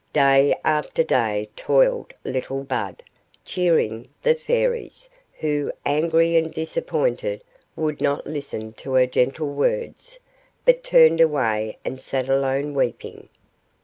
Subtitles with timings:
[0.13, 3.03] Day after day toiled little Bud,
[3.45, 7.43] cheering the Fairies, who, angry and disappointed,
[7.75, 10.17] would not listen to her gentle words,
[10.65, 13.29] but turned away and sat alone weeping.